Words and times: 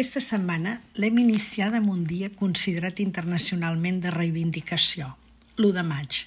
Aquesta 0.00 0.22
setmana 0.24 0.78
l'hem 0.96 1.18
iniciada 1.20 1.76
amb 1.76 1.90
un 1.92 2.06
dia 2.08 2.30
considerat 2.32 3.02
internacionalment 3.02 3.98
de 4.00 4.08
reivindicació, 4.14 5.10
l'1 5.58 5.74
de 5.76 5.82
maig, 5.84 6.20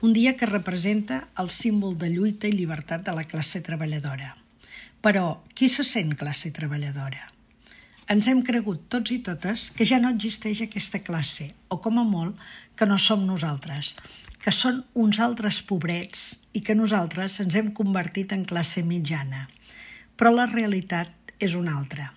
un 0.00 0.14
dia 0.16 0.30
que 0.40 0.46
representa 0.48 1.18
el 1.42 1.50
símbol 1.52 1.98
de 2.00 2.08
lluita 2.08 2.48
i 2.48 2.54
llibertat 2.56 3.04
de 3.04 3.12
la 3.12 3.26
classe 3.28 3.60
treballadora. 3.66 4.30
Però 5.04 5.42
qui 5.52 5.68
se 5.68 5.84
sent 5.84 6.14
classe 6.22 6.54
treballadora? 6.56 7.26
Ens 8.16 8.30
hem 8.32 8.40
cregut 8.48 8.88
tots 8.96 9.12
i 9.12 9.20
totes 9.26 9.66
que 9.76 9.84
ja 9.84 10.00
no 10.00 10.14
existeix 10.16 10.64
aquesta 10.64 11.02
classe, 11.04 11.50
o 11.68 11.82
com 11.84 12.00
a 12.00 12.06
molt, 12.14 12.40
que 12.80 12.88
no 12.88 12.96
som 12.96 13.28
nosaltres, 13.28 13.92
que 14.40 14.56
són 14.62 14.86
uns 15.04 15.20
altres 15.20 15.60
pobrets 15.60 16.30
i 16.56 16.64
que 16.64 16.78
nosaltres 16.80 17.36
ens 17.44 17.60
hem 17.60 17.74
convertit 17.76 18.32
en 18.32 18.48
classe 18.48 18.80
mitjana. 18.80 19.50
Però 20.16 20.32
la 20.32 20.48
realitat 20.48 21.36
és 21.36 21.60
una 21.60 21.76
altra. 21.76 22.08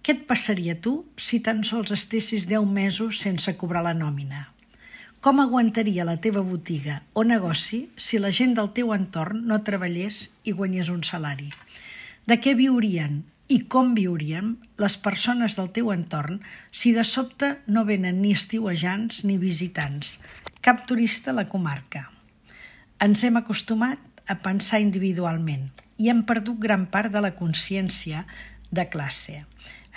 Què 0.00 0.14
et 0.16 0.22
passaria 0.28 0.78
tu 0.80 0.94
si 1.20 1.42
tan 1.44 1.60
sols 1.68 1.90
estessis 1.92 2.46
10 2.48 2.64
mesos 2.72 3.18
sense 3.20 3.52
cobrar 3.60 3.82
la 3.84 3.92
nòmina? 3.92 4.46
Com 5.20 5.42
aguantaria 5.42 6.06
la 6.08 6.16
teva 6.16 6.40
botiga 6.40 7.02
o 7.12 7.24
negoci 7.28 7.82
si 8.00 8.16
la 8.16 8.30
gent 8.32 8.54
del 8.56 8.70
teu 8.76 8.94
entorn 8.96 9.42
no 9.50 9.58
treballés 9.66 10.30
i 10.48 10.54
guanyés 10.56 10.88
un 10.88 11.02
salari? 11.04 11.50
De 12.24 12.38
què 12.40 12.54
viurien 12.56 13.18
i 13.52 13.58
com 13.74 13.90
viurien 13.98 14.54
les 14.80 14.96
persones 15.04 15.58
del 15.58 15.68
teu 15.76 15.92
entorn 15.92 16.38
si 16.72 16.94
de 16.96 17.04
sobte 17.04 17.50
no 17.66 17.84
venen 17.84 18.22
ni 18.22 18.32
estiuejants 18.32 19.20
ni 19.28 19.36
visitants, 19.42 20.14
cap 20.64 20.86
turista 20.88 21.34
a 21.34 21.36
la 21.42 21.44
comarca? 21.50 22.06
Ens 23.04 23.20
hem 23.28 23.36
acostumat 23.36 24.24
a 24.32 24.38
pensar 24.40 24.80
individualment 24.80 25.68
i 26.00 26.08
hem 26.08 26.24
perdut 26.24 26.56
gran 26.64 26.88
part 26.88 27.12
de 27.12 27.20
la 27.20 27.34
consciència 27.36 28.24
de 28.70 28.86
classe. 28.88 29.44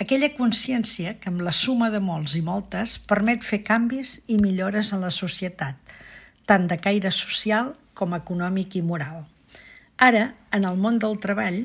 Aquella 0.00 0.32
consciència 0.34 1.14
que 1.22 1.30
amb 1.30 1.44
la 1.46 1.52
suma 1.54 1.90
de 1.94 2.00
molts 2.02 2.34
i 2.34 2.42
moltes 2.42 2.96
permet 2.98 3.46
fer 3.46 3.62
canvis 3.66 4.18
i 4.26 4.40
millores 4.42 4.90
en 4.92 5.04
la 5.06 5.12
societat, 5.14 5.78
tant 6.50 6.66
de 6.70 6.78
caire 6.80 7.12
social 7.14 7.72
com 7.94 8.16
econòmic 8.16 8.74
i 8.74 8.82
moral. 8.82 9.22
Ara, 10.02 10.32
en 10.50 10.66
el 10.66 10.80
món 10.82 10.98
del 10.98 11.20
treball, 11.22 11.62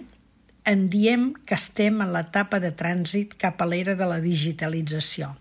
en 0.69 0.85
diem 0.93 1.31
que 1.49 1.57
estem 1.57 1.97
en 2.03 2.13
l'etapa 2.13 2.59
de 2.61 2.69
trànsit 2.77 3.33
cap 3.41 3.61
a 3.61 3.67
l'era 3.69 3.95
de 3.97 4.05
la 4.05 4.19
digitalització 4.21 5.31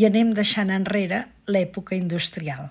i 0.00 0.06
anem 0.08 0.32
deixant 0.32 0.72
enrere 0.72 1.26
l'època 1.50 1.98
industrial. 1.98 2.70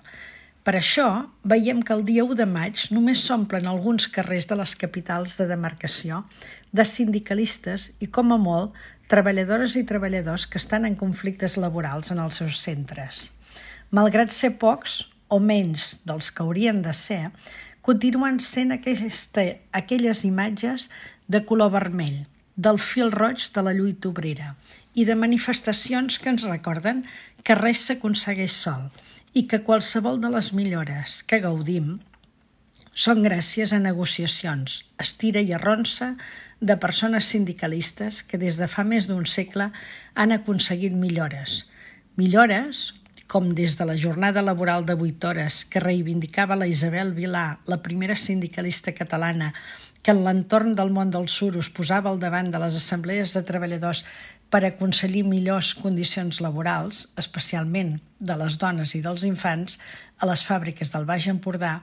Per 0.60 0.74
això, 0.76 1.06
veiem 1.40 1.78
que 1.80 1.94
el 1.96 2.02
dia 2.04 2.22
1 2.26 2.36
de 2.36 2.44
maig 2.44 2.82
només 2.92 3.22
s'omplen 3.24 3.68
alguns 3.68 4.06
carrers 4.12 4.48
de 4.50 4.58
les 4.60 4.74
capitals 4.76 5.38
de 5.40 5.46
demarcació 5.48 6.24
de 6.76 6.84
sindicalistes 6.84 7.86
i, 7.98 8.10
com 8.12 8.34
a 8.34 8.38
molt, 8.38 8.76
treballadores 9.08 9.78
i 9.80 9.86
treballadors 9.88 10.44
que 10.46 10.60
estan 10.60 10.84
en 10.84 10.98
conflictes 11.00 11.56
laborals 11.56 12.12
en 12.12 12.20
els 12.20 12.42
seus 12.42 12.60
centres. 12.60 13.30
Malgrat 13.90 14.36
ser 14.36 14.52
pocs 14.60 15.00
o 15.32 15.40
menys 15.40 15.94
dels 16.04 16.28
que 16.28 16.44
haurien 16.44 16.84
de 16.84 16.92
ser, 16.92 17.30
continuen 17.80 18.36
sent 18.44 18.76
aquesta, 18.76 19.46
aquelles 19.72 20.26
imatges 20.28 20.90
de 21.26 21.40
color 21.48 21.72
vermell, 21.72 22.26
del 22.60 22.76
fil 22.76 23.08
roig 23.14 23.48
de 23.54 23.64
la 23.64 23.72
lluita 23.72 24.10
obrera 24.12 24.52
i 24.92 25.06
de 25.08 25.16
manifestacions 25.16 26.18
que 26.20 26.28
ens 26.28 26.44
recorden 26.44 27.06
que 27.42 27.56
res 27.56 27.86
s'aconsegueix 27.86 28.52
sol 28.52 28.90
i 29.34 29.46
que 29.46 29.62
qualsevol 29.66 30.20
de 30.22 30.30
les 30.32 30.52
millores 30.56 31.20
que 31.22 31.40
gaudim 31.42 31.98
són 32.92 33.22
gràcies 33.22 33.72
a 33.72 33.78
negociacions, 33.78 34.80
estira 34.98 35.40
i 35.40 35.52
arronsa 35.54 36.16
de 36.60 36.76
persones 36.76 37.28
sindicalistes 37.30 38.22
que 38.26 38.38
des 38.38 38.58
de 38.60 38.68
fa 38.68 38.84
més 38.84 39.06
d'un 39.08 39.24
segle 39.24 39.70
han 40.14 40.34
aconseguit 40.34 40.92
millores. 40.92 41.64
Millores 42.20 42.90
com 43.30 43.52
des 43.54 43.76
de 43.78 43.86
la 43.86 43.96
jornada 43.96 44.42
laboral 44.42 44.84
de 44.84 44.96
8 44.98 45.28
hores 45.28 45.64
que 45.64 45.80
reivindicava 45.80 46.58
la 46.58 46.66
Isabel 46.66 47.14
Vilà, 47.14 47.60
la 47.70 47.78
primera 47.80 48.16
sindicalista 48.18 48.90
catalana, 48.92 49.52
que 50.02 50.12
en 50.14 50.22
l'entorn 50.24 50.74
del 50.76 50.92
món 50.94 51.10
del 51.12 51.28
sur 51.28 51.56
us 51.60 51.70
posava 51.70 52.10
al 52.10 52.20
davant 52.20 52.50
de 52.52 52.60
les 52.62 52.76
assemblees 52.76 53.34
de 53.36 53.42
treballadors 53.46 54.04
per 54.50 54.64
aconseguir 54.66 55.22
millors 55.28 55.74
condicions 55.78 56.40
laborals, 56.42 57.06
especialment 57.20 57.98
de 58.18 58.36
les 58.40 58.56
dones 58.58 58.96
i 58.98 59.02
dels 59.04 59.24
infants, 59.28 59.78
a 60.18 60.26
les 60.26 60.42
fàbriques 60.44 60.90
del 60.92 61.06
Baix 61.06 61.28
Empordà, 61.30 61.78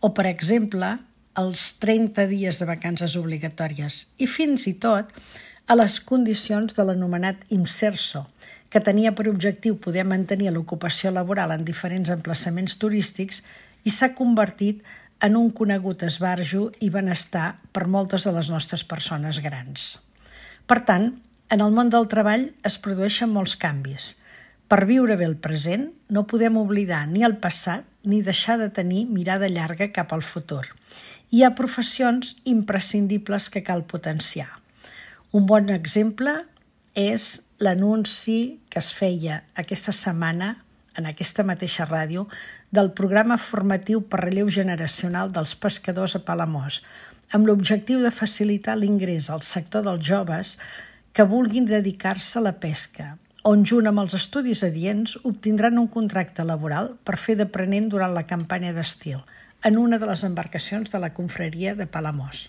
o, 0.00 0.12
per 0.14 0.28
exemple, 0.30 0.94
els 1.38 1.72
30 1.80 2.28
dies 2.28 2.60
de 2.60 2.68
vacances 2.68 3.16
obligatòries 3.16 4.06
i 4.20 4.28
fins 4.28 4.66
i 4.68 4.74
tot 4.80 5.12
a 5.66 5.76
les 5.78 5.98
condicions 6.04 6.76
de 6.76 6.84
l'anomenat 6.84 7.46
IMSERSO, 7.56 8.26
que 8.68 8.80
tenia 8.80 9.12
per 9.16 9.28
objectiu 9.30 9.78
poder 9.80 10.04
mantenir 10.08 10.52
l'ocupació 10.52 11.12
laboral 11.12 11.52
en 11.56 11.64
diferents 11.64 12.12
emplaçaments 12.12 12.78
turístics 12.80 13.42
i 13.84 13.90
s'ha 13.90 14.12
convertit 14.16 14.82
en 15.22 15.36
un 15.38 15.50
conegut 15.54 16.02
esbarjo 16.06 16.70
i 16.80 16.90
benestar 16.90 17.60
per 17.72 17.86
moltes 17.86 18.26
de 18.26 18.32
les 18.36 18.50
nostres 18.50 18.82
persones 18.84 19.38
grans. 19.44 20.00
Per 20.66 20.80
tant, 20.88 21.12
en 21.52 21.60
el 21.60 21.72
món 21.72 21.92
del 21.92 22.08
treball 22.10 22.50
es 22.66 22.78
produeixen 22.82 23.30
molts 23.30 23.56
canvis. 23.56 24.16
Per 24.68 24.84
viure 24.88 25.16
bé 25.20 25.28
el 25.28 25.36
present 25.36 25.90
no 26.10 26.26
podem 26.26 26.56
oblidar 26.58 27.04
ni 27.08 27.24
el 27.24 27.38
passat 27.38 27.86
ni 28.02 28.22
deixar 28.26 28.58
de 28.58 28.70
tenir 28.74 29.06
mirada 29.06 29.50
llarga 29.52 29.92
cap 29.94 30.12
al 30.12 30.24
futur 30.26 30.64
hi 31.32 31.40
ha 31.42 31.54
professions 31.56 32.34
imprescindibles 32.44 33.48
que 33.48 33.62
cal 33.64 33.86
potenciar. 33.88 34.50
Un 35.32 35.46
bon 35.48 35.70
exemple 35.72 36.34
és 36.94 37.28
l'anunci 37.64 38.60
que 38.68 38.82
es 38.82 38.90
feia 38.92 39.40
aquesta 39.62 39.94
setmana 39.96 40.50
en 40.98 41.08
aquesta 41.10 41.44
mateixa 41.46 41.86
ràdio 41.88 42.26
del 42.70 42.92
programa 42.98 43.38
formatiu 43.38 44.02
per 44.02 44.22
relleu 44.24 44.50
generacional 44.50 45.32
dels 45.32 45.54
pescadors 45.56 46.16
a 46.18 46.22
Palamós, 46.26 46.82
amb 47.32 47.48
l'objectiu 47.48 48.00
de 48.02 48.12
facilitar 48.12 48.76
l'ingrés 48.78 49.30
al 49.30 49.42
sector 49.42 49.84
dels 49.86 50.04
joves 50.06 50.58
que 51.12 51.28
vulguin 51.28 51.68
dedicar-se 51.68 52.38
a 52.38 52.46
la 52.48 52.56
pesca, 52.60 53.16
on 53.42 53.64
junt 53.66 53.88
amb 53.90 54.04
els 54.04 54.14
estudis 54.14 54.62
adients 54.62 55.18
obtindran 55.28 55.80
un 55.80 55.88
contracte 55.90 56.44
laboral 56.44 56.94
per 57.04 57.18
fer 57.18 57.36
d'aprenent 57.40 57.88
durant 57.90 58.14
la 58.14 58.28
campanya 58.28 58.72
d'estil– 58.76 59.22
en 59.62 59.78
una 59.78 59.98
de 59.98 60.06
les 60.06 60.24
embarcacions 60.24 60.90
de 60.90 60.98
la 60.98 61.12
confraria 61.14 61.74
de 61.78 61.86
Palamós. 61.86 62.48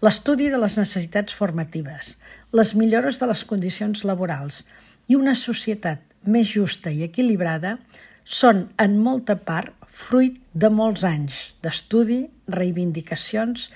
L'estudi 0.00 0.48
de 0.48 0.58
les 0.60 0.78
necessitats 0.80 1.36
formatives, 1.36 2.14
les 2.56 2.72
millores 2.74 3.20
de 3.20 3.28
les 3.28 3.44
condicions 3.44 4.04
laborals 4.08 4.64
i 5.12 5.18
una 5.18 5.34
societat 5.36 6.00
més 6.26 6.48
justa 6.50 6.92
i 6.92 7.04
equilibrada 7.06 7.76
són 8.24 8.66
en 8.78 8.98
molta 9.02 9.36
part 9.36 9.74
fruit 9.90 10.36
de 10.52 10.70
molts 10.70 11.04
anys 11.04 11.56
d'estudi, 11.62 12.24
reivindicacions 12.48 13.70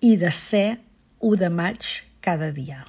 i 0.00 0.16
de 0.16 0.30
ser 0.32 0.78
1 1.20 1.42
de 1.42 1.50
maig 1.50 1.90
cada 2.24 2.52
dia. 2.54 2.84